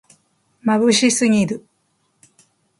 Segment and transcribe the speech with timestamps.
[0.63, 1.63] まぶしすぎる